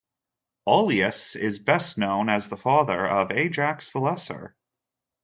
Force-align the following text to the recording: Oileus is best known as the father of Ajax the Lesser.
Oileus 0.67 1.35
is 1.35 1.59
best 1.59 1.99
known 1.99 2.27
as 2.27 2.49
the 2.49 2.57
father 2.57 3.05
of 3.05 3.31
Ajax 3.31 3.91
the 3.91 3.99
Lesser. 3.99 4.55